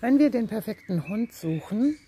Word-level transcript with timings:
Wenn 0.00 0.18
wir 0.18 0.30
den 0.30 0.46
perfekten 0.46 1.08
Hund 1.08 1.34
suchen 1.34 1.98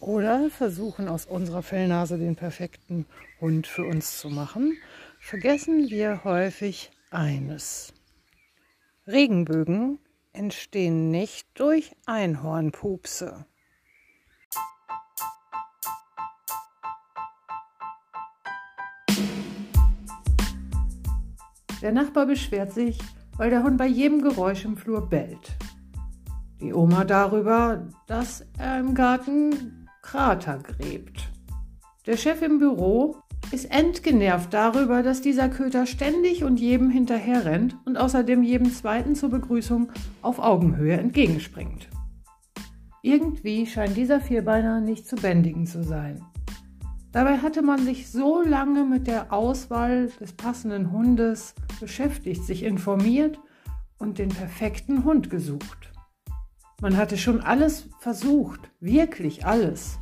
oder 0.00 0.50
versuchen 0.50 1.06
aus 1.06 1.26
unserer 1.26 1.62
Fellnase 1.62 2.18
den 2.18 2.34
perfekten 2.34 3.06
Hund 3.40 3.68
für 3.68 3.84
uns 3.84 4.18
zu 4.18 4.30
machen, 4.30 4.76
vergessen 5.20 5.88
wir 5.88 6.24
häufig 6.24 6.90
eines. 7.12 7.94
Regenbögen 9.06 10.00
entstehen 10.32 11.12
nicht 11.12 11.48
durch 11.54 11.92
Einhornpupse. 12.04 13.46
Der 21.80 21.92
Nachbar 21.92 22.26
beschwert 22.26 22.72
sich, 22.72 22.98
weil 23.36 23.50
der 23.50 23.62
Hund 23.62 23.78
bei 23.78 23.86
jedem 23.86 24.20
Geräusch 24.20 24.64
im 24.64 24.76
Flur 24.76 25.08
bellt. 25.08 25.56
Die 26.60 26.72
Oma 26.72 27.04
darüber, 27.04 27.86
dass 28.06 28.46
er 28.58 28.80
im 28.80 28.94
Garten 28.94 29.86
Krater 30.02 30.58
gräbt. 30.58 31.28
Der 32.06 32.16
Chef 32.16 32.40
im 32.40 32.58
Büro 32.58 33.16
ist 33.52 33.70
entgenervt 33.70 34.54
darüber, 34.54 35.02
dass 35.02 35.20
dieser 35.20 35.48
Köter 35.48 35.86
ständig 35.86 36.44
und 36.44 36.58
jedem 36.58 36.90
hinterherrennt 36.90 37.76
und 37.84 37.96
außerdem 37.96 38.42
jedem 38.42 38.72
Zweiten 38.72 39.14
zur 39.14 39.30
Begrüßung 39.30 39.90
auf 40.22 40.38
Augenhöhe 40.38 40.96
entgegenspringt. 40.96 41.88
Irgendwie 43.02 43.66
scheint 43.66 43.96
dieser 43.96 44.20
Vierbeiner 44.20 44.80
nicht 44.80 45.06
zu 45.06 45.16
bändigen 45.16 45.66
zu 45.66 45.84
sein. 45.84 46.24
Dabei 47.12 47.38
hatte 47.38 47.62
man 47.62 47.84
sich 47.84 48.10
so 48.10 48.42
lange 48.42 48.84
mit 48.84 49.06
der 49.06 49.32
Auswahl 49.32 50.08
des 50.20 50.32
passenden 50.32 50.90
Hundes 50.90 51.54
beschäftigt, 51.80 52.44
sich 52.44 52.62
informiert 52.62 53.38
und 53.98 54.18
den 54.18 54.28
perfekten 54.28 55.04
Hund 55.04 55.30
gesucht. 55.30 55.92
Man 56.80 56.96
hatte 56.96 57.16
schon 57.16 57.40
alles 57.40 57.88
versucht, 58.00 58.60
wirklich 58.80 59.46
alles. 59.46 59.98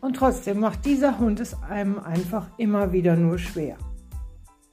Und 0.00 0.16
trotzdem 0.16 0.60
macht 0.60 0.84
dieser 0.84 1.18
Hund 1.18 1.40
es 1.40 1.60
einem 1.62 1.98
einfach 1.98 2.48
immer 2.58 2.92
wieder 2.92 3.16
nur 3.16 3.38
schwer. 3.38 3.78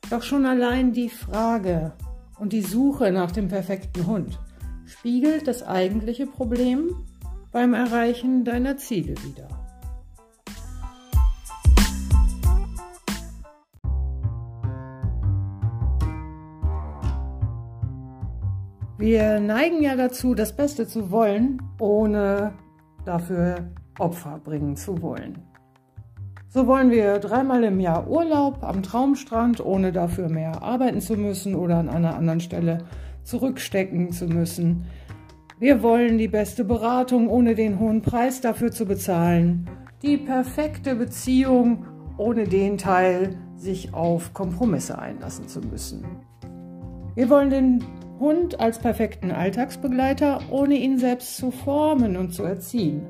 Doch 0.10 0.22
schon 0.22 0.46
allein 0.46 0.92
die 0.92 1.10
Frage 1.10 1.94
und 2.38 2.54
die 2.54 2.62
Suche 2.62 3.12
nach 3.12 3.32
dem 3.32 3.48
perfekten 3.48 4.06
Hund 4.06 4.40
spiegelt 4.86 5.48
das 5.48 5.64
eigentliche 5.64 6.28
Problem 6.28 6.90
beim 7.52 7.74
Erreichen 7.74 8.44
deiner 8.44 8.78
Ziele 8.78 9.16
wider. 9.24 9.65
Wir 19.06 19.40
neigen 19.40 19.84
ja 19.84 19.96
dazu, 19.96 20.34
das 20.34 20.56
Beste 20.56 20.88
zu 20.88 21.12
wollen, 21.12 21.62
ohne 21.80 22.56
dafür 23.06 23.70
Opfer 24.00 24.42
bringen 24.44 24.76
zu 24.76 25.00
wollen. 25.00 25.44
So 26.48 26.66
wollen 26.66 26.90
wir 26.90 27.20
dreimal 27.20 27.64
im 27.66 27.80
Jahr 27.80 28.10
Urlaub 28.10 28.64
am 28.64 28.82
Traumstrand, 28.82 29.64
ohne 29.64 29.92
dafür 29.92 30.28
mehr 30.28 30.64
arbeiten 30.64 31.02
zu 31.02 31.18
müssen 31.18 31.54
oder 31.54 31.78
an 31.78 31.88
einer 31.88 32.16
anderen 32.16 32.40
Stelle 32.40 32.80
zurückstecken 33.22 34.12
zu 34.12 34.26
müssen. 34.26 34.86
Wir 35.60 35.84
wollen 35.84 36.18
die 36.18 36.28
beste 36.28 36.66
Beratung, 36.66 37.30
ohne 37.30 37.54
den 37.54 37.80
hohen 37.80 38.02
Preis 38.02 38.42
dafür 38.42 38.72
zu 38.72 38.88
bezahlen. 38.88 39.70
Die 40.02 40.18
perfekte 40.18 40.96
Beziehung, 40.96 41.86
ohne 42.18 42.46
den 42.46 42.80
Teil 42.80 43.38
sich 43.56 43.94
auf 43.94 44.34
Kompromisse 44.34 44.98
einlassen 44.98 45.48
zu 45.48 45.60
müssen. 45.60 46.04
Wir 47.14 47.30
wollen 47.30 47.52
den 47.52 47.84
Hund 48.20 48.60
als 48.60 48.80
perfekten 48.80 49.32
Alltagsbegleiter, 49.32 50.40
ohne 50.50 50.76
ihn 50.76 50.98
selbst 50.98 51.38
zu 51.38 51.52
formen 51.52 52.18
und 52.18 52.34
zu 52.34 52.44
erziehen. 52.44 53.06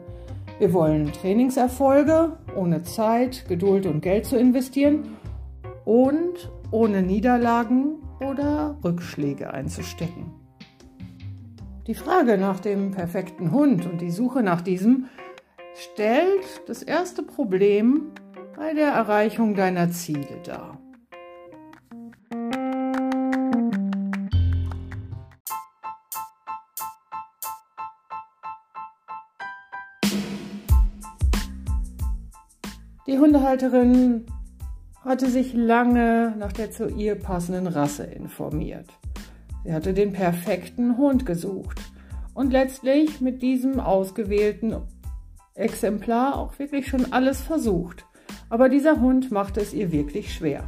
Wir 0.58 0.73
wollen 0.73 1.12
Trainingserfolge, 1.12 2.38
ohne 2.56 2.84
Zeit, 2.84 3.45
Geduld 3.47 3.86
und 3.86 4.02
Geld 4.02 4.25
zu 4.25 4.38
investieren 4.38 5.17
und 5.84 6.50
ohne 6.72 7.02
Niederlagen 7.02 8.00
oder 8.19 8.78
Rückschläge 8.84 9.53
einzustecken. 9.53 10.31
Die 11.88 11.94
Frage 11.94 12.38
nach 12.38 12.59
dem 12.59 12.91
perfekten 12.91 13.51
Hund 13.51 13.85
und 13.85 14.01
die 14.01 14.12
Suche 14.12 14.41
nach 14.41 14.62
diesem 14.62 15.06
stellt 15.75 16.62
das 16.68 16.81
erste 16.81 17.22
Problem 17.22 18.12
bei 18.56 18.74
der 18.74 18.88
Erreichung 18.88 19.53
deiner 19.53 19.91
Ziele 19.91 20.41
dar. 20.44 20.80
Die 33.08 33.20
Hundehalterin 33.20 34.26
hatte 35.04 35.30
sich 35.30 35.54
lange 35.54 36.34
nach 36.40 36.52
der 36.52 36.72
zu 36.72 36.88
ihr 36.88 37.14
passenden 37.14 37.68
Rasse 37.68 38.04
informiert. 38.04 38.90
Sie 39.64 39.72
hatte 39.72 39.94
den 39.94 40.12
perfekten 40.12 40.98
Hund 40.98 41.24
gesucht 41.24 41.80
und 42.34 42.52
letztlich 42.52 43.22
mit 43.22 43.44
diesem 43.44 43.80
ausgewählten 43.80 44.76
Exemplar 45.54 46.36
auch 46.36 46.58
wirklich 46.58 46.88
schon 46.88 47.14
alles 47.14 47.42
versucht. 47.42 48.06
Aber 48.50 48.70
dieser 48.70 49.00
Hund 49.00 49.32
machte 49.32 49.62
es 49.62 49.74
ihr 49.74 49.92
wirklich 49.92 50.34
schwer. 50.34 50.64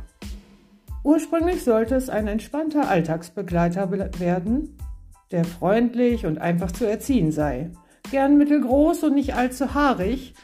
Ursprünglich 1.03 1.63
sollte 1.63 1.95
es 1.95 2.07
ein 2.07 2.27
entspannter 2.27 2.87
Alltagsbegleiter 2.87 3.91
werden, 4.19 4.77
der 5.31 5.43
freundlich 5.43 6.27
und 6.27 6.37
einfach 6.37 6.71
zu 6.71 6.85
erziehen 6.85 7.31
sei, 7.31 7.71
gern 8.11 8.37
mittelgroß 8.37 9.05
und 9.05 9.15
nicht 9.15 9.33
allzu 9.33 9.73
haarig 9.73 10.35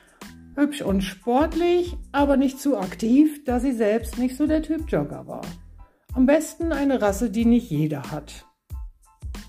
Hübsch 0.55 0.81
und 0.81 1.01
sportlich, 1.01 1.97
aber 2.11 2.37
nicht 2.37 2.59
zu 2.59 2.77
aktiv, 2.77 3.43
da 3.43 3.59
sie 3.59 3.71
selbst 3.71 4.19
nicht 4.19 4.37
so 4.37 4.45
der 4.45 4.61
Typ 4.61 4.89
Jogger 4.91 5.25
war. 5.27 5.41
Am 6.13 6.27
besten 6.27 6.71
eine 6.71 7.01
Rasse, 7.01 7.31
die 7.31 7.45
nicht 7.45 7.71
jeder 7.71 8.11
hat. 8.11 8.45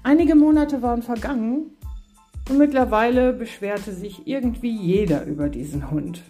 Einige 0.02 0.34
Monate 0.34 0.80
waren 0.80 1.02
vergangen 1.02 1.76
und 2.48 2.58
mittlerweile 2.58 3.32
beschwerte 3.32 3.92
sich 3.92 4.26
irgendwie 4.26 4.74
jeder 4.74 5.24
über 5.24 5.48
diesen 5.48 5.90
Hund. 5.90 6.22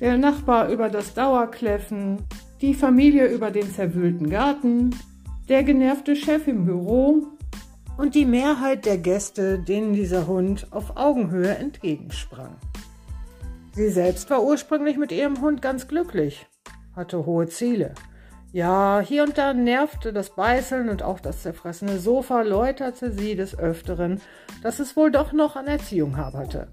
Der 0.00 0.18
Nachbar 0.18 0.68
über 0.68 0.88
das 0.88 1.14
Dauerkläffen, 1.14 2.18
die 2.60 2.74
Familie 2.74 3.26
über 3.26 3.50
den 3.50 3.70
zerwühlten 3.70 4.28
Garten, 4.28 4.90
der 5.48 5.62
genervte 5.62 6.16
Chef 6.16 6.48
im 6.48 6.64
Büro 6.64 7.28
und 7.96 8.14
die 8.14 8.26
Mehrheit 8.26 8.84
der 8.84 8.98
Gäste, 8.98 9.58
denen 9.58 9.94
dieser 9.94 10.26
Hund 10.26 10.66
auf 10.70 10.96
Augenhöhe 10.96 11.56
entgegensprang. 11.56 12.56
Sie 13.76 13.90
selbst 13.90 14.30
war 14.30 14.42
ursprünglich 14.42 14.96
mit 14.96 15.12
ihrem 15.12 15.42
Hund 15.42 15.60
ganz 15.60 15.86
glücklich, 15.86 16.46
hatte 16.94 17.26
hohe 17.26 17.46
Ziele. 17.46 17.92
Ja, 18.50 19.02
hier 19.04 19.22
und 19.22 19.36
da 19.36 19.52
nervte 19.52 20.14
das 20.14 20.34
Beißeln 20.34 20.88
und 20.88 21.02
auch 21.02 21.20
das 21.20 21.42
zerfressene 21.42 21.98
Sofa 21.98 22.40
läuterte 22.40 23.12
sie 23.12 23.36
des 23.36 23.58
Öfteren, 23.58 24.22
dass 24.62 24.78
es 24.78 24.96
wohl 24.96 25.10
doch 25.10 25.34
noch 25.34 25.56
an 25.56 25.66
Erziehung 25.66 26.16
haperte. 26.16 26.68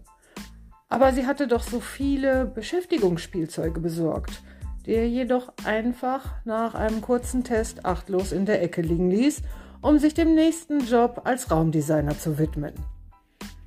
Aber 0.87 1.11
sie 1.11 1.27
hatte 1.27 1.47
doch 1.47 1.63
so 1.63 1.81
viele 1.81 2.45
Beschäftigungsspielzeuge 2.45 3.81
besorgt, 3.81 4.41
die 4.85 4.93
er 4.93 5.09
jedoch 5.09 5.51
einfach 5.65 6.35
nach 6.45 6.73
einem 6.73 7.01
kurzen 7.01 7.43
Test 7.43 7.83
achtlos 7.85 8.31
in 8.31 8.45
der 8.45 8.61
Ecke 8.61 8.81
liegen 8.81 9.11
ließ, 9.11 9.41
um 9.81 9.99
sich 9.99 10.13
dem 10.13 10.35
nächsten 10.35 10.79
Job 10.79 11.23
als 11.25 11.51
Raumdesigner 11.51 12.17
zu 12.17 12.37
widmen. 12.37 12.75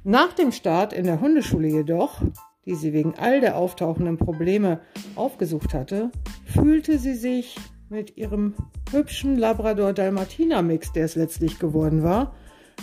Nach 0.04 0.32
dem 0.32 0.52
Start 0.52 0.94
in 0.94 1.04
der 1.04 1.20
Hundeschule 1.20 1.68
jedoch 1.68 2.22
die 2.66 2.74
sie 2.74 2.92
wegen 2.92 3.14
all 3.16 3.40
der 3.40 3.56
auftauchenden 3.56 4.18
Probleme 4.18 4.80
aufgesucht 5.14 5.72
hatte, 5.72 6.10
fühlte 6.44 6.98
sie 6.98 7.14
sich 7.14 7.56
mit 7.88 8.16
ihrem 8.16 8.54
hübschen 8.90 9.36
Labrador-Dalmatiner-Mix, 9.36 10.92
der 10.92 11.04
es 11.04 11.14
letztlich 11.14 11.58
geworden 11.58 12.02
war, 12.02 12.34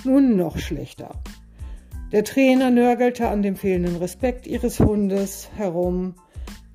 nun 0.05 0.37
noch 0.37 0.57
schlechter. 0.57 1.11
Der 2.13 2.23
Trainer 2.23 2.71
nörgelte 2.71 3.27
an 3.27 3.41
dem 3.41 3.55
fehlenden 3.55 3.97
Respekt 3.97 4.47
ihres 4.47 4.79
Hundes 4.79 5.49
herum, 5.55 6.15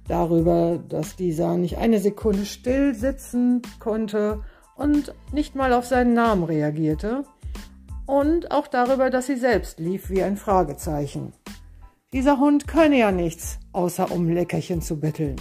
darüber, 0.06 0.78
dass 0.88 1.16
dieser 1.16 1.56
nicht 1.56 1.78
eine 1.78 2.00
Sekunde 2.00 2.44
still 2.44 2.94
sitzen 2.94 3.62
konnte 3.78 4.42
und 4.76 5.14
nicht 5.32 5.54
mal 5.54 5.72
auf 5.72 5.86
seinen 5.86 6.14
Namen 6.14 6.44
reagierte, 6.44 7.24
und 8.08 8.50
auch 8.52 8.68
darüber, 8.68 9.10
dass 9.10 9.26
sie 9.26 9.36
selbst 9.36 9.78
lief 9.78 10.08
wie 10.08 10.22
ein 10.22 10.38
Fragezeichen. 10.38 11.34
Dieser 12.14 12.38
Hund 12.38 12.66
könne 12.66 12.98
ja 12.98 13.12
nichts, 13.12 13.58
außer 13.72 14.10
um 14.10 14.30
Leckerchen 14.30 14.80
zu 14.80 14.98
betteln. 14.98 15.36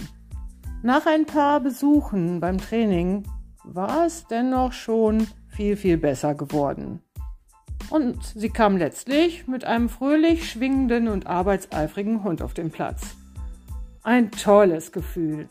Nach 0.82 1.06
ein 1.06 1.24
paar 1.24 1.60
Besuchen 1.60 2.40
beim 2.40 2.58
Training 2.58 3.24
war 3.64 4.04
es 4.04 4.26
dennoch 4.26 4.72
schon 4.72 5.26
viel, 5.48 5.76
viel 5.76 5.96
besser 5.96 6.34
geworden. 6.34 7.00
Und 7.88 8.22
sie 8.22 8.50
kam 8.50 8.76
letztlich 8.76 9.46
mit 9.46 9.64
einem 9.64 9.88
fröhlich 9.88 10.50
schwingenden 10.50 11.08
und 11.08 11.26
arbeitseifrigen 11.26 12.22
Hund 12.22 12.42
auf 12.42 12.52
den 12.52 12.70
Platz. 12.70 13.16
Ein 14.02 14.30
tolles 14.30 14.92
Gefühl. 14.92 15.48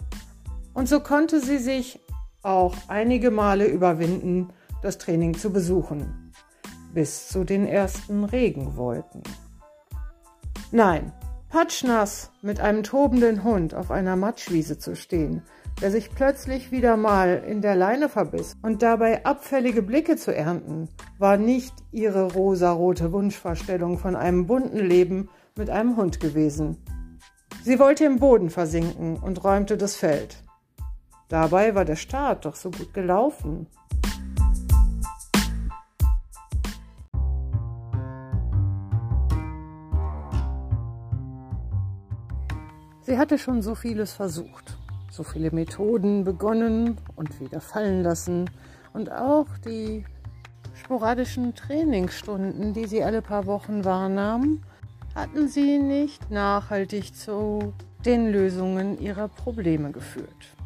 Und 0.76 0.88
so 0.88 1.00
konnte 1.00 1.42
sie 1.42 1.58
sich 1.58 2.00
auch 2.44 2.76
einige 2.90 3.32
Male 3.32 3.66
überwinden, 3.66 4.50
das 4.84 5.00
Training 5.00 5.36
zu 5.36 5.52
besuchen. 5.52 6.32
bis 6.94 7.28
zu 7.28 7.44
den 7.44 7.68
ersten 7.68 8.24
Regenwolken. 8.24 9.22
Nein, 10.72 11.14
patschnass 11.50 12.30
mit 12.42 12.60
einem 12.60 12.84
tobenden 12.84 13.46
Hund 13.46 13.74
auf 13.74 13.90
einer 13.90 14.18
Matschwiese 14.18 14.78
zu 14.78 14.98
stehen, 14.98 15.42
der 15.82 15.92
sich 15.92 16.14
plötzlich 16.14 16.72
wieder 16.74 16.98
mal 16.98 17.42
in 17.48 17.62
der 17.62 17.76
Leine 17.76 18.10
verbiss 18.10 18.58
und 18.62 18.82
dabei 18.82 19.24
abfällige 19.24 19.82
Blicke 19.82 20.18
zu 20.18 20.36
ernten, 20.36 20.90
war 21.20 21.38
nicht 21.38 21.74
ihre 21.94 22.34
rosarote 22.34 23.14
Wunschvorstellung 23.14 23.98
von 23.98 24.18
einem 24.18 24.46
bunten 24.46 24.80
Leben 24.80 25.30
mit 25.56 25.70
einem 25.70 25.96
Hund 25.96 26.20
gewesen. 26.20 26.76
Sie 27.64 27.80
wollte 27.80 28.04
im 28.04 28.20
Boden 28.20 28.50
versinken 28.50 29.16
und 29.16 29.46
räumte 29.46 29.78
das 29.78 29.96
Feld. 29.96 30.44
Dabei 31.30 31.76
war 31.76 31.86
der 31.86 31.96
Start 31.96 32.44
doch 32.44 32.56
so 32.56 32.72
gut 32.72 32.94
gelaufen. 32.94 33.68
Sie 43.08 43.18
hatte 43.18 43.38
schon 43.38 43.62
so 43.62 43.74
vieles 43.74 44.12
versucht, 44.12 44.78
so 45.10 45.24
viele 45.24 45.52
Methoden 45.52 46.26
begonnen 46.26 46.98
und 47.16 47.40
wieder 47.40 47.62
fallen 47.62 48.04
lassen 48.04 48.50
und 48.92 49.10
auch 49.10 49.48
die 49.66 50.04
sporadischen 50.74 51.56
Trainingsstunden, 51.56 52.74
die 52.74 52.86
sie 52.86 53.06
alle 53.06 53.22
paar 53.22 53.46
Wochen 53.46 53.86
wahrnahm, 53.86 54.60
hatten 55.16 55.48
sie 55.48 55.78
nicht 55.78 56.30
nachhaltig 56.32 57.16
zu 57.16 57.74
den 58.04 58.30
Lösungen 58.30 59.00
ihrer 59.00 59.30
Probleme 59.30 59.94
geführt. 59.94 60.58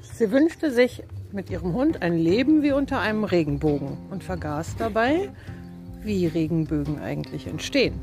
Sie 0.00 0.32
wünschte 0.32 0.70
sich 0.70 1.02
mit 1.32 1.50
ihrem 1.50 1.74
Hund 1.74 2.00
ein 2.00 2.16
Leben 2.16 2.62
wie 2.62 2.72
unter 2.72 3.00
einem 3.00 3.24
Regenbogen 3.24 3.98
und 4.10 4.24
vergaß 4.24 4.76
dabei, 4.78 5.28
wie 6.02 6.26
Regenbögen 6.26 6.98
eigentlich 6.98 7.46
entstehen. 7.46 8.00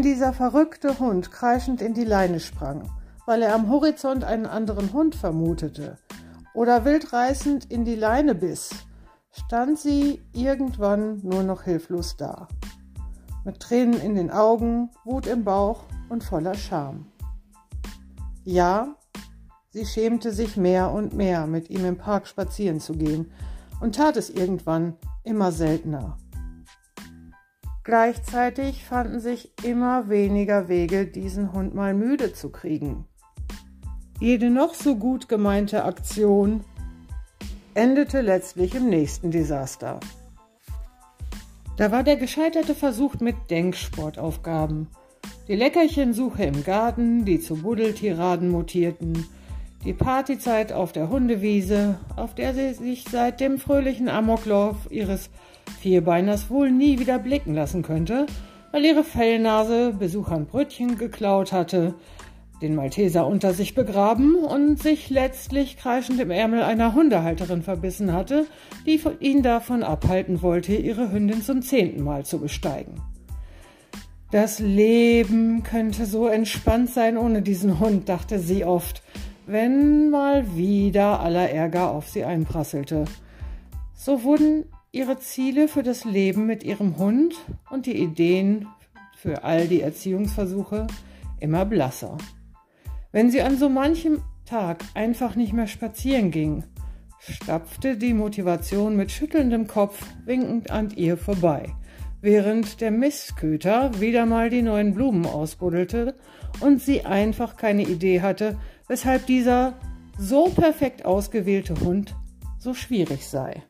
Wenn 0.00 0.12
dieser 0.12 0.32
verrückte 0.32 0.98
Hund 0.98 1.30
kreischend 1.30 1.82
in 1.82 1.92
die 1.92 2.06
Leine 2.06 2.40
sprang, 2.40 2.90
weil 3.26 3.42
er 3.42 3.54
am 3.54 3.68
Horizont 3.68 4.24
einen 4.24 4.46
anderen 4.46 4.94
Hund 4.94 5.14
vermutete, 5.14 5.98
oder 6.54 6.86
wildreißend 6.86 7.66
in 7.70 7.84
die 7.84 7.96
Leine 7.96 8.34
biss, 8.34 8.70
stand 9.30 9.78
sie 9.78 10.22
irgendwann 10.32 11.20
nur 11.22 11.42
noch 11.42 11.64
hilflos 11.64 12.16
da, 12.16 12.48
mit 13.44 13.60
Tränen 13.60 14.00
in 14.00 14.14
den 14.14 14.30
Augen, 14.30 14.88
Wut 15.04 15.26
im 15.26 15.44
Bauch 15.44 15.82
und 16.08 16.24
voller 16.24 16.54
Scham. 16.54 17.04
Ja, 18.42 18.96
sie 19.68 19.84
schämte 19.84 20.32
sich 20.32 20.56
mehr 20.56 20.92
und 20.92 21.12
mehr, 21.12 21.46
mit 21.46 21.68
ihm 21.68 21.84
im 21.84 21.98
Park 21.98 22.26
spazieren 22.26 22.80
zu 22.80 22.94
gehen, 22.94 23.30
und 23.82 23.96
tat 23.96 24.16
es 24.16 24.30
irgendwann 24.30 24.96
immer 25.24 25.52
seltener. 25.52 26.16
Gleichzeitig 27.82 28.84
fanden 28.84 29.20
sich 29.20 29.52
immer 29.64 30.08
weniger 30.08 30.68
Wege, 30.68 31.06
diesen 31.06 31.52
Hund 31.52 31.74
mal 31.74 31.94
müde 31.94 32.32
zu 32.32 32.50
kriegen. 32.50 33.06
Jede 34.20 34.50
noch 34.50 34.74
so 34.74 34.96
gut 34.96 35.28
gemeinte 35.28 35.84
Aktion 35.84 36.62
endete 37.72 38.20
letztlich 38.20 38.74
im 38.74 38.90
nächsten 38.90 39.30
Desaster. 39.30 39.98
Da 41.78 41.90
war 41.90 42.02
der 42.02 42.16
gescheiterte 42.16 42.74
Versuch 42.74 43.14
mit 43.20 43.36
Denksportaufgaben, 43.48 44.88
die 45.48 45.56
Leckerchensuche 45.56 46.44
im 46.44 46.62
Garten, 46.62 47.24
die 47.24 47.40
zu 47.40 47.62
Buddeltiraden 47.62 48.50
mutierten, 48.50 49.26
die 49.86 49.94
Partyzeit 49.94 50.74
auf 50.74 50.92
der 50.92 51.08
Hundewiese, 51.08 51.98
auf 52.16 52.34
der 52.34 52.52
sie 52.52 52.74
sich 52.74 53.06
seit 53.10 53.40
dem 53.40 53.58
fröhlichen 53.58 54.10
Amoklauf 54.10 54.76
ihres 54.90 55.30
Vierbeiners 55.80 56.50
wohl 56.50 56.70
nie 56.70 56.98
wieder 56.98 57.18
blicken 57.18 57.54
lassen 57.54 57.82
könnte, 57.82 58.26
weil 58.72 58.84
ihre 58.84 59.04
Fellnase 59.04 59.92
Besuchern 59.98 60.46
Brötchen 60.46 60.98
geklaut 60.98 61.52
hatte, 61.52 61.94
den 62.60 62.74
Malteser 62.74 63.26
unter 63.26 63.54
sich 63.54 63.74
begraben 63.74 64.34
und 64.34 64.82
sich 64.82 65.08
letztlich 65.10 65.76
kreischend 65.76 66.20
im 66.20 66.30
Ärmel 66.30 66.62
einer 66.62 66.94
Hundehalterin 66.94 67.62
verbissen 67.62 68.12
hatte, 68.12 68.46
die 68.86 69.00
ihn 69.20 69.42
davon 69.42 69.82
abhalten 69.82 70.42
wollte, 70.42 70.74
ihre 70.74 71.10
Hündin 71.10 71.42
zum 71.42 71.62
zehnten 71.62 72.02
Mal 72.02 72.24
zu 72.24 72.38
besteigen. 72.38 73.00
Das 74.30 74.60
Leben 74.60 75.62
könnte 75.64 76.06
so 76.06 76.28
entspannt 76.28 76.90
sein 76.90 77.16
ohne 77.16 77.42
diesen 77.42 77.80
Hund, 77.80 78.08
dachte 78.08 78.38
sie 78.38 78.64
oft, 78.64 79.02
wenn 79.46 80.10
mal 80.10 80.56
wieder 80.56 81.20
aller 81.20 81.50
Ärger 81.50 81.90
auf 81.90 82.08
sie 82.08 82.24
einprasselte. 82.24 83.06
So 83.94 84.22
wurden 84.22 84.66
ihre 84.92 85.18
Ziele 85.18 85.68
für 85.68 85.82
das 85.82 86.04
Leben 86.04 86.46
mit 86.46 86.64
ihrem 86.64 86.98
Hund 86.98 87.34
und 87.70 87.86
die 87.86 87.96
Ideen 87.96 88.66
für 89.16 89.44
all 89.44 89.68
die 89.68 89.82
Erziehungsversuche 89.82 90.86
immer 91.38 91.64
blasser. 91.64 92.18
Wenn 93.12 93.30
sie 93.30 93.42
an 93.42 93.56
so 93.56 93.68
manchem 93.68 94.22
Tag 94.46 94.82
einfach 94.94 95.36
nicht 95.36 95.52
mehr 95.52 95.68
spazieren 95.68 96.30
ging, 96.30 96.64
stapfte 97.18 97.96
die 97.96 98.14
Motivation 98.14 98.96
mit 98.96 99.12
schüttelndem 99.12 99.66
Kopf 99.66 100.04
winkend 100.24 100.70
an 100.70 100.90
ihr 100.96 101.16
vorbei, 101.16 101.72
während 102.20 102.80
der 102.80 102.90
Mistköter 102.90 104.00
wieder 104.00 104.26
mal 104.26 104.50
die 104.50 104.62
neuen 104.62 104.94
Blumen 104.94 105.26
ausbuddelte 105.26 106.16
und 106.60 106.82
sie 106.82 107.04
einfach 107.04 107.56
keine 107.56 107.82
Idee 107.82 108.22
hatte, 108.22 108.58
weshalb 108.88 109.26
dieser 109.26 109.78
so 110.18 110.46
perfekt 110.46 111.04
ausgewählte 111.04 111.78
Hund 111.80 112.16
so 112.58 112.74
schwierig 112.74 113.26
sei. 113.28 113.62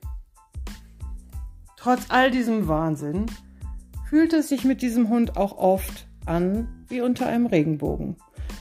Trotz 1.81 2.11
all 2.11 2.31
diesem 2.31 2.69
Wahnsinn 2.69 3.25
fühlte 4.11 4.37
es 4.37 4.51
sich 4.51 4.65
mit 4.65 4.83
diesem 4.83 5.09
Hund 5.09 5.39
auch 5.39 5.57
oft 5.57 6.07
an 6.27 6.69
wie 6.89 7.01
unter 7.01 7.27
einem 7.27 7.47
Regenbogen, 7.47 8.17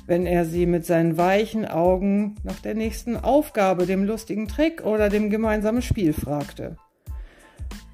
wenn 0.07 0.25
er 0.25 0.45
sie 0.45 0.65
mit 0.65 0.85
seinen 0.85 1.17
weichen 1.17 1.65
Augen 1.65 2.35
nach 2.43 2.59
der 2.59 2.75
nächsten 2.75 3.17
Aufgabe, 3.17 3.85
dem 3.85 4.05
lustigen 4.05 4.47
Trick 4.47 4.85
oder 4.85 5.09
dem 5.09 5.29
gemeinsamen 5.29 5.81
Spiel 5.81 6.13
fragte. 6.13 6.77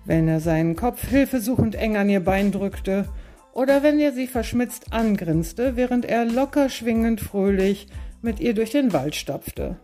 Wenn 0.06 0.27
er 0.27 0.42
seinen 0.42 0.75
Kopf 0.75 1.07
hilfesuchend 1.07 1.74
eng 1.74 1.98
an 1.98 2.07
ihr 2.07 2.24
Bein 2.24 2.51
drückte 2.51 3.10
oder 3.51 3.81
wenn 3.81 4.00
er 4.00 4.12
sie 4.12 4.28
verschmitzt 4.28 4.94
angrinste, 4.94 5.75
während 5.75 6.06
er 6.06 6.25
locker 6.25 6.69
schwingend 6.69 7.19
fröhlich 7.19 7.88
mit 8.21 8.40
ihr 8.40 8.54
durch 8.54 8.69
den 8.69 8.94
Wald 8.94 9.16
stapfte. 9.16 9.78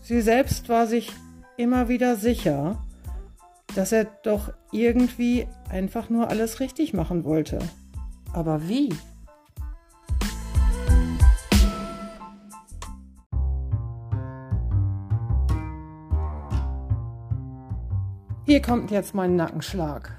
Sie 0.00 0.20
selbst 0.22 0.68
war 0.68 0.88
sich 0.88 1.12
immer 1.56 1.88
wieder 1.88 2.16
sicher, 2.16 2.82
dass 3.74 3.92
er 3.92 4.04
doch 4.04 4.52
irgendwie 4.70 5.46
einfach 5.68 6.10
nur 6.10 6.28
alles 6.28 6.60
richtig 6.60 6.92
machen 6.92 7.24
wollte. 7.24 7.58
Aber 8.32 8.68
wie? 8.68 8.90
Hier 18.44 18.60
kommt 18.60 18.90
jetzt 18.90 19.14
mein 19.14 19.36
Nackenschlag. 19.36 20.16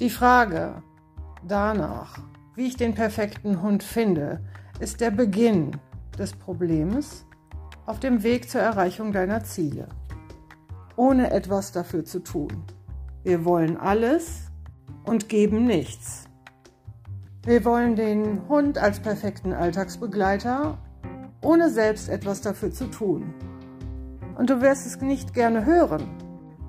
Die 0.00 0.10
Frage 0.10 0.82
danach, 1.46 2.18
wie 2.56 2.66
ich 2.66 2.76
den 2.76 2.94
perfekten 2.94 3.62
Hund 3.62 3.82
finde, 3.82 4.44
ist 4.80 5.00
der 5.00 5.10
Beginn 5.10 5.76
des 6.18 6.32
Problems 6.32 7.24
auf 7.86 8.00
dem 8.00 8.22
Weg 8.22 8.50
zur 8.50 8.60
Erreichung 8.60 9.12
deiner 9.12 9.44
Ziele 9.44 9.88
ohne 11.02 11.32
etwas 11.32 11.72
dafür 11.72 12.04
zu 12.04 12.20
tun. 12.20 12.62
Wir 13.24 13.44
wollen 13.44 13.76
alles 13.76 14.52
und 15.04 15.28
geben 15.28 15.66
nichts. 15.66 16.26
Wir 17.44 17.64
wollen 17.64 17.96
den 17.96 18.48
Hund 18.48 18.78
als 18.78 19.00
perfekten 19.00 19.52
Alltagsbegleiter, 19.52 20.78
ohne 21.42 21.70
selbst 21.70 22.08
etwas 22.08 22.40
dafür 22.40 22.70
zu 22.70 22.86
tun. 22.86 23.34
Und 24.38 24.48
du 24.48 24.60
wirst 24.60 24.86
es 24.86 25.00
nicht 25.00 25.34
gerne 25.34 25.66
hören. 25.66 26.04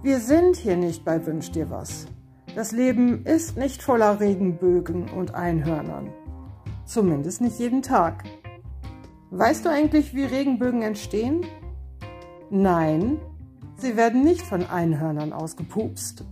Wir 0.02 0.20
sind 0.20 0.56
hier 0.56 0.78
nicht 0.78 1.06
bei 1.06 1.24
Wünsch 1.28 1.52
dir 1.52 1.70
was. 1.70 2.08
Das 2.56 2.72
Leben 2.72 3.28
ist 3.28 3.56
nicht 3.56 3.84
voller 3.84 4.20
Regenbögen 4.20 5.12
und 5.12 5.36
Einhörnern. 5.36 6.10
Zumindest 6.86 7.40
nicht 7.40 7.60
jeden 7.60 7.84
Tag. 7.84 8.24
Weißt 9.30 9.64
du 9.64 9.70
eigentlich, 9.70 10.16
wie 10.16 10.26
Regenbögen 10.26 10.82
entstehen? 10.82 11.46
Nein, 12.50 13.20
Sie 13.84 13.98
werden 13.98 14.24
nicht 14.24 14.44
von 14.44 14.66
Einhörnern 14.66 15.34
ausgepupst. 15.34 16.24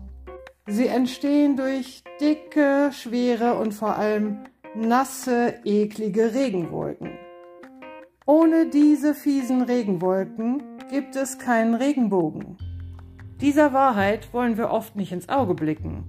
Sie 0.68 0.88
entstehen 0.88 1.58
durch 1.58 2.02
dicke, 2.22 2.92
schwere 2.94 3.56
und 3.56 3.74
vor 3.74 3.98
allem 3.98 4.46
nasse, 4.74 5.56
eklige 5.66 6.34
Regenwolken. 6.34 7.10
Ohne 8.26 8.68
diese 8.68 9.14
fiesen 9.14 9.64
Regenwolken 9.64 10.64
gibt 10.90 11.18
es 11.18 11.40
keinen 11.40 11.76
Regenbogen. 11.76 12.56
Dieser 13.42 13.74
Wahrheit 13.74 14.34
wollen 14.34 14.56
wir 14.58 14.70
oft 14.70 14.96
nicht 14.96 15.12
ins 15.12 15.28
Auge 15.28 15.54
blicken. 15.54 16.06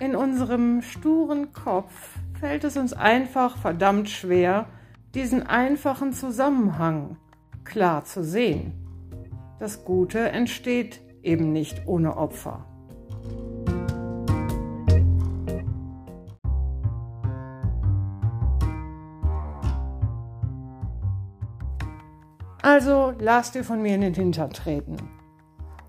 In 0.00 0.16
unserem 0.16 0.80
sturen 0.80 1.52
Kopf 1.52 2.16
fällt 2.40 2.64
es 2.64 2.78
uns 2.78 2.94
einfach 2.94 3.58
verdammt 3.58 4.08
schwer, 4.08 4.68
diesen 5.14 5.46
einfachen 5.46 6.14
Zusammenhang 6.14 7.18
klar 7.62 8.06
zu 8.06 8.24
sehen. 8.24 8.81
Das 9.62 9.84
Gute 9.84 10.18
entsteht 10.18 11.00
eben 11.22 11.52
nicht 11.52 11.86
ohne 11.86 12.16
Opfer. 12.16 12.66
Also 22.60 23.12
lass 23.20 23.52
dir 23.52 23.62
von 23.62 23.80
mir 23.80 23.94
in 23.94 24.00
den 24.00 24.14
Hintern 24.14 24.50
treten. 24.50 24.96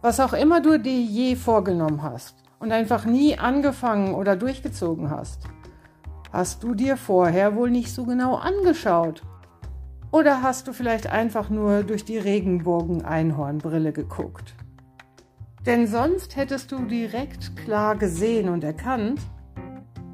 Was 0.04 0.20
auch 0.20 0.34
immer 0.34 0.62
du 0.62 0.78
dir 0.78 1.02
je 1.02 1.36
vorgenommen 1.36 2.04
hast 2.04 2.44
und 2.60 2.72
einfach 2.72 3.06
nie 3.06 3.40
angefangen 3.40 4.14
oder 4.14 4.36
durchgezogen 4.36 5.10
hast, 5.10 5.48
hast 6.32 6.62
du 6.62 6.76
dir 6.76 6.96
vorher 6.96 7.56
wohl 7.56 7.72
nicht 7.72 7.92
so 7.92 8.06
genau 8.06 8.36
angeschaut. 8.36 9.24
Oder 10.14 10.44
hast 10.44 10.68
du 10.68 10.74
vielleicht 10.74 11.08
einfach 11.08 11.50
nur 11.50 11.82
durch 11.82 12.06
die 12.06 12.20
Regenbogen-Einhornbrille 12.20 13.92
geguckt? 13.92 14.54
Denn 15.66 15.88
sonst 15.88 16.36
hättest 16.36 16.72
du 16.72 16.86
direkt 16.86 17.58
klar 17.58 17.96
gesehen 17.96 18.48
und 18.50 18.64
erkannt, 18.64 19.20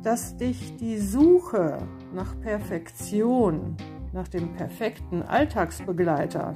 dass 0.01 0.37
dich 0.37 0.77
die 0.77 0.97
Suche 0.99 1.79
nach 2.13 2.39
Perfektion 2.39 3.75
nach 4.13 4.29
dem 4.29 4.53
perfekten 4.53 5.21
Alltagsbegleiter 5.21 6.55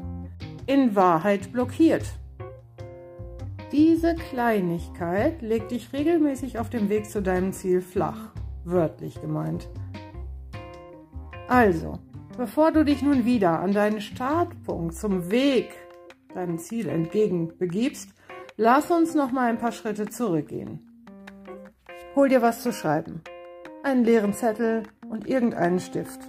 in 0.65 0.95
Wahrheit 0.95 1.51
blockiert. 1.51 2.05
Diese 3.73 4.15
Kleinigkeit 4.15 5.41
legt 5.41 5.71
dich 5.71 5.91
regelmäßig 5.91 6.59
auf 6.59 6.69
dem 6.69 6.87
Weg 6.87 7.09
zu 7.09 7.21
deinem 7.21 7.51
Ziel 7.51 7.81
flach, 7.81 8.31
wörtlich 8.63 9.19
gemeint. 9.19 9.67
Also, 11.49 11.99
bevor 12.37 12.71
du 12.71 12.83
dich 12.83 13.01
nun 13.01 13.25
wieder 13.25 13.59
an 13.59 13.73
deinen 13.73 14.01
Startpunkt 14.01 14.95
zum 14.95 15.29
Weg 15.31 15.69
deinem 16.33 16.57
Ziel 16.57 16.89
entgegen 16.89 17.57
begibst, 17.57 18.09
lass 18.57 18.89
uns 18.91 19.15
noch 19.15 19.31
mal 19.31 19.49
ein 19.49 19.59
paar 19.59 19.71
Schritte 19.71 20.07
zurückgehen. 20.07 20.87
Hol 22.15 22.29
dir 22.29 22.41
was 22.41 22.61
zu 22.61 22.71
schreiben, 22.71 23.21
einen 23.83 24.03
leeren 24.03 24.33
Zettel 24.33 24.83
und 25.09 25.27
irgendeinen 25.27 25.79
Stift 25.79 26.19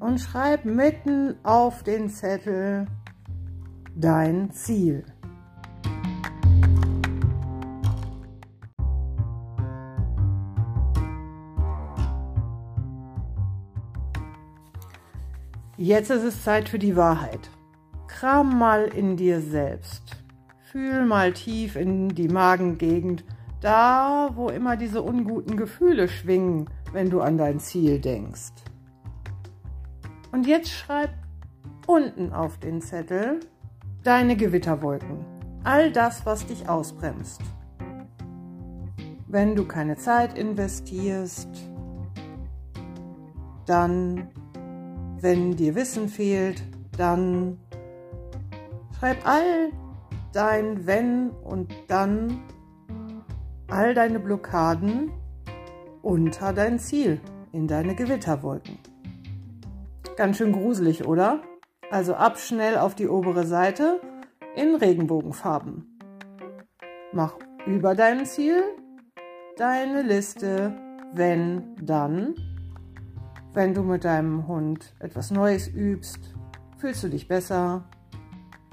und 0.00 0.18
schreib 0.18 0.64
mitten 0.64 1.36
auf 1.42 1.82
den 1.82 2.08
Zettel 2.08 2.86
dein 3.96 4.50
Ziel. 4.52 5.04
Jetzt 15.80 16.10
ist 16.10 16.24
es 16.24 16.42
Zeit 16.42 16.68
für 16.68 16.80
die 16.80 16.96
Wahrheit. 16.96 17.50
Kram 18.08 18.58
mal 18.58 18.86
in 18.86 19.16
dir 19.16 19.40
selbst. 19.40 20.16
Fühl 20.72 21.06
mal 21.06 21.32
tief 21.32 21.76
in 21.76 22.08
die 22.08 22.26
Magengegend, 22.26 23.24
da 23.60 24.30
wo 24.34 24.48
immer 24.48 24.76
diese 24.76 25.02
unguten 25.02 25.56
Gefühle 25.56 26.08
schwingen, 26.08 26.68
wenn 26.92 27.10
du 27.10 27.20
an 27.20 27.38
dein 27.38 27.60
Ziel 27.60 28.00
denkst. 28.00 28.54
Und 30.32 30.48
jetzt 30.48 30.70
schreib 30.70 31.10
unten 31.86 32.32
auf 32.32 32.58
den 32.58 32.82
Zettel 32.82 33.38
deine 34.02 34.34
Gewitterwolken. 34.34 35.24
All 35.62 35.92
das, 35.92 36.26
was 36.26 36.44
dich 36.44 36.68
ausbremst. 36.68 37.40
Wenn 39.28 39.54
du 39.54 39.64
keine 39.64 39.94
Zeit 39.94 40.36
investierst, 40.36 41.48
dann, 43.64 44.28
wenn 45.20 45.56
dir 45.56 45.74
Wissen 45.74 46.08
fehlt, 46.08 46.62
dann 46.96 47.58
schreib 48.98 49.26
all 49.26 49.70
dein 50.32 50.86
Wenn 50.86 51.30
und 51.30 51.72
dann 51.88 52.42
all 53.68 53.94
deine 53.94 54.20
Blockaden 54.20 55.10
unter 56.02 56.52
dein 56.52 56.78
Ziel 56.78 57.20
in 57.52 57.66
deine 57.66 57.94
Gewitterwolken. 57.94 58.78
Ganz 60.16 60.36
schön 60.36 60.52
gruselig, 60.52 61.06
oder? 61.06 61.42
Also 61.90 62.14
ab 62.14 62.38
schnell 62.38 62.76
auf 62.76 62.94
die 62.94 63.08
obere 63.08 63.46
Seite 63.46 64.00
in 64.56 64.74
Regenbogenfarben. 64.74 65.98
Mach 67.12 67.34
über 67.66 67.94
deinem 67.94 68.24
Ziel 68.24 68.62
deine 69.56 70.02
Liste, 70.02 70.74
wenn, 71.14 71.76
dann. 71.82 72.34
Wenn 73.58 73.74
du 73.74 73.82
mit 73.82 74.04
deinem 74.04 74.46
Hund 74.46 74.94
etwas 75.00 75.32
Neues 75.32 75.66
übst, 75.66 76.20
fühlst 76.76 77.02
du 77.02 77.08
dich 77.08 77.26
besser. 77.26 77.82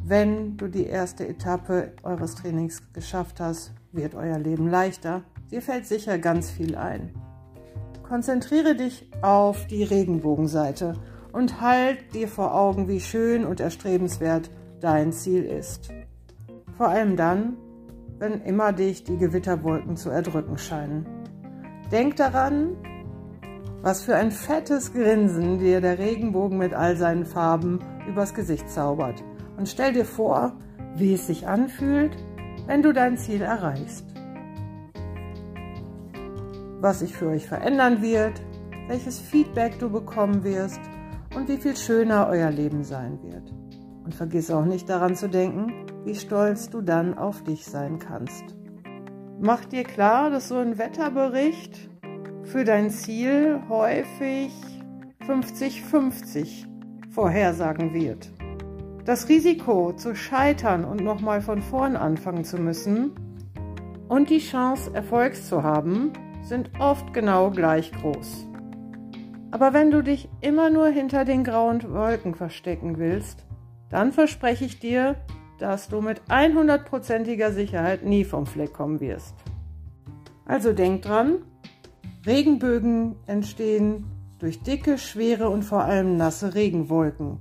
Wenn 0.04 0.58
du 0.58 0.68
die 0.68 0.86
erste 0.86 1.28
Etappe 1.28 1.94
eures 2.04 2.36
Trainings 2.36 2.84
geschafft 2.94 3.40
hast, 3.40 3.74
wird 3.94 4.14
euer 4.14 4.38
Leben 4.38 4.70
leichter. 4.70 5.24
Dir 5.50 5.64
fällt 5.64 5.88
sicher 5.88 6.20
ganz 6.20 6.52
viel 6.52 6.76
ein. 6.76 7.16
Konzentriere 8.04 8.76
dich 8.76 9.10
auf 9.24 9.66
die 9.66 9.84
Regenbogenseite 9.84 10.94
und 11.34 11.62
halt 11.62 12.14
dir 12.14 12.28
vor 12.28 12.54
Augen, 12.54 12.88
wie 12.88 13.00
schön 13.00 13.44
und 13.44 13.62
erstrebenswert 13.62 14.52
dein 14.82 15.12
Ziel 15.12 15.46
ist. 15.46 15.90
Vor 16.78 16.90
allem 16.90 17.16
dann, 17.16 17.58
wenn 18.20 18.40
immer 18.42 18.72
dich 18.72 19.04
die 19.04 19.18
Gewitterwolken 19.18 19.98
zu 19.98 20.12
erdrücken 20.12 20.60
scheinen. 20.60 21.08
Denk 21.92 22.18
daran, 22.18 22.78
was 23.82 24.02
für 24.02 24.16
ein 24.16 24.32
fettes 24.32 24.94
Grinsen 24.94 25.60
dir 25.60 25.82
der 25.82 26.00
Regenbogen 26.00 26.58
mit 26.58 26.74
all 26.74 26.98
seinen 26.98 27.26
Farben 27.26 27.80
übers 28.08 28.34
Gesicht 28.34 28.70
zaubert. 28.70 29.24
Und 29.58 29.70
stell 29.70 29.94
dir 29.94 30.06
vor, 30.06 30.54
wie 30.96 31.14
es 31.14 31.28
sich 31.28 31.48
anfühlt, 31.48 32.16
wenn 32.68 32.82
du 32.82 32.94
dein 32.94 33.18
Ziel 33.18 33.42
erreichst. 33.42 34.06
Was 36.80 37.00
sich 37.00 37.16
für 37.16 37.28
euch 37.28 37.48
verändern 37.48 38.02
wird, 38.02 38.42
welches 38.88 39.20
Feedback 39.20 39.80
du 39.80 39.90
bekommen 39.90 40.44
wirst 40.44 40.80
und 41.36 41.48
wie 41.48 41.58
viel 41.58 41.76
schöner 41.76 42.28
euer 42.30 42.52
Leben 42.52 42.84
sein 42.84 43.20
wird. 43.24 43.54
Und 44.04 44.14
vergiss 44.14 44.52
auch 44.52 44.66
nicht 44.66 44.90
daran 44.90 45.16
zu 45.16 45.28
denken, 45.28 45.86
wie 46.06 46.16
stolz 46.16 46.70
du 46.70 46.82
dann 46.82 47.18
auf 47.18 47.44
dich 47.44 47.66
sein 47.66 47.98
kannst. 48.00 48.44
Mach 49.40 49.66
dir 49.66 49.84
klar, 49.84 50.30
dass 50.30 50.50
so 50.50 50.58
ein 50.58 50.78
Wetterbericht 50.78 51.90
für 52.46 52.64
dein 52.64 52.90
Ziel 52.90 53.60
häufig 53.70 54.52
50-50 55.28 56.66
vorhersagen 57.12 57.94
wird. 57.94 58.32
Das 59.04 59.30
Risiko 59.30 59.94
zu 59.94 60.16
scheitern 60.16 60.86
und 60.86 61.04
nochmal 61.04 61.42
von 61.42 61.62
vorn 61.62 61.96
anfangen 61.96 62.44
zu 62.44 62.58
müssen 62.58 63.12
und 64.08 64.30
die 64.30 64.40
Chance, 64.40 64.92
Erfolgs 64.94 65.48
zu 65.48 65.64
haben, 65.64 66.14
sind 66.44 66.70
oft 66.80 67.14
genau 67.14 67.50
gleich 67.50 67.92
groß. 67.92 68.48
Aber 69.52 69.74
wenn 69.74 69.90
du 69.90 70.04
dich 70.04 70.30
immer 70.42 70.70
nur 70.70 70.88
hinter 70.88 71.26
den 71.26 71.44
grauen 71.44 71.82
Wolken 71.92 72.36
verstecken 72.36 72.98
willst, 72.98 73.46
dann 73.90 74.12
verspreche 74.12 74.66
ich 74.66 74.80
dir, 74.80 75.16
dass 75.58 75.88
du 75.88 76.02
mit 76.02 76.22
100%iger 76.30 77.52
Sicherheit 77.52 78.04
nie 78.04 78.26
vom 78.26 78.46
Fleck 78.46 78.74
kommen 78.74 79.00
wirst. 79.00 79.36
Also 80.46 80.74
denk 80.74 81.02
dran, 81.02 81.38
Regenbögen 82.26 83.18
entstehen 83.28 84.06
durch 84.40 84.64
dicke, 84.64 84.98
schwere 84.98 85.50
und 85.50 85.62
vor 85.62 85.84
allem 85.84 86.18
nasse 86.18 86.56
Regenwolken. 86.56 87.40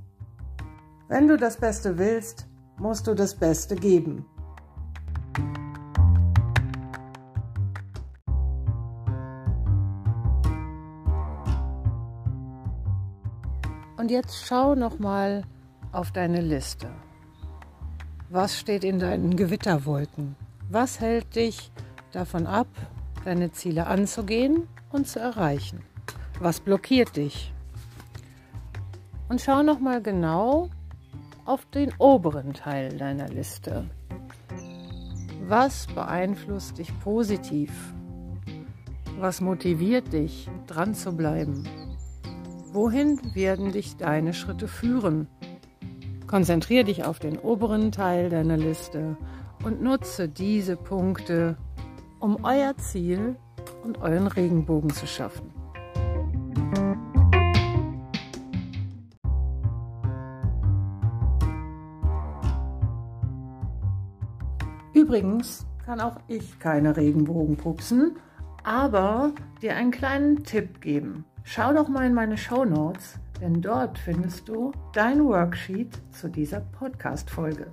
Wenn 1.08 1.26
du 1.26 1.38
das 1.38 1.56
Beste 1.56 1.96
willst, 1.96 2.46
musst 2.76 3.06
du 3.06 3.14
das 3.14 3.34
Beste 3.34 3.76
geben. 3.76 4.26
Und 13.96 14.10
jetzt 14.10 14.44
schau 14.46 14.74
noch 14.74 14.98
mal 14.98 15.44
auf 15.92 16.12
deine 16.12 16.42
Liste. 16.42 16.90
Was 18.28 18.58
steht 18.58 18.84
in 18.84 18.98
deinen 18.98 19.34
Gewitterwolken? 19.34 20.36
Was 20.68 21.00
hält 21.00 21.36
dich 21.36 21.72
davon 22.12 22.46
ab, 22.46 22.66
deine 23.24 23.52
Ziele 23.52 23.86
anzugehen 23.86 24.68
und 24.90 25.08
zu 25.08 25.18
erreichen? 25.18 25.80
Was 26.40 26.60
blockiert 26.60 27.16
dich? 27.16 27.52
Und 29.28 29.40
schau 29.40 29.62
noch 29.62 29.80
mal 29.80 30.02
genau 30.02 30.70
auf 31.44 31.64
den 31.66 31.92
oberen 31.98 32.54
Teil 32.54 32.96
deiner 32.96 33.28
Liste. 33.28 33.84
Was 35.46 35.86
beeinflusst 35.88 36.78
dich 36.78 36.98
positiv? 37.00 37.70
Was 39.18 39.40
motiviert 39.40 40.12
dich, 40.12 40.48
dran 40.66 40.94
zu 40.94 41.16
bleiben? 41.16 41.68
Wohin 42.72 43.20
werden 43.34 43.72
dich 43.72 43.96
deine 43.96 44.34
Schritte 44.34 44.68
führen? 44.68 45.28
Konzentriere 46.26 46.84
dich 46.84 47.04
auf 47.04 47.18
den 47.20 47.38
oberen 47.38 47.92
Teil 47.92 48.30
deiner 48.30 48.56
Liste 48.56 49.16
und 49.64 49.82
nutze 49.82 50.28
diese 50.28 50.76
Punkte, 50.76 51.56
um 52.24 52.42
euer 52.42 52.74
Ziel 52.78 53.36
und 53.82 54.00
euren 54.00 54.26
Regenbogen 54.26 54.88
zu 54.88 55.06
schaffen. 55.06 55.52
Übrigens 64.94 65.66
kann 65.84 66.00
auch 66.00 66.16
ich 66.26 66.58
keine 66.58 66.96
Regenbogen 66.96 67.58
pupsen, 67.58 68.16
aber 68.62 69.32
dir 69.60 69.76
einen 69.76 69.90
kleinen 69.90 70.44
Tipp 70.44 70.80
geben. 70.80 71.26
Schau 71.42 71.74
doch 71.74 71.88
mal 71.88 72.06
in 72.06 72.14
meine 72.14 72.38
Show 72.38 72.64
Notes, 72.64 73.18
denn 73.42 73.60
dort 73.60 73.98
findest 73.98 74.48
du 74.48 74.72
dein 74.94 75.22
Worksheet 75.22 76.00
zu 76.10 76.30
dieser 76.30 76.60
Podcast-Folge. 76.60 77.66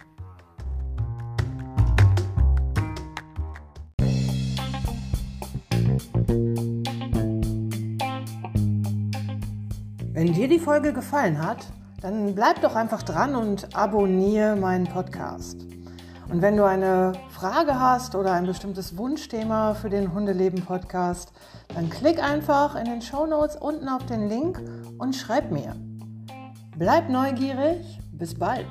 Wenn 10.22 10.34
dir 10.34 10.48
die 10.48 10.60
Folge 10.60 10.94
gefallen 10.94 11.44
hat, 11.44 11.66
dann 12.00 12.36
bleib 12.36 12.62
doch 12.62 12.76
einfach 12.76 13.02
dran 13.02 13.34
und 13.34 13.76
abonniere 13.76 14.56
meinen 14.56 14.86
Podcast. 14.86 15.66
Und 16.30 16.44
wenn 16.44 16.56
du 16.58 16.64
eine 16.64 17.14
Frage 17.30 17.80
hast 17.80 18.14
oder 18.14 18.34
ein 18.34 18.46
bestimmtes 18.46 18.96
Wunschthema 19.00 19.74
für 19.74 19.90
den 19.90 20.14
Hundeleben 20.14 20.64
Podcast, 20.64 21.34
dann 21.74 21.90
klick 21.90 22.22
einfach 22.24 22.76
in 22.76 22.86
den 22.86 23.02
Show 23.02 23.26
Notes 23.26 23.56
unten 23.56 23.90
auf 23.90 24.06
den 24.06 24.30
Link 24.30 24.62
und 25.00 25.16
schreib 25.16 25.50
mir. 25.50 25.76
Bleib 26.78 27.10
neugierig, 27.10 28.00
bis 28.12 28.38
bald. 28.38 28.68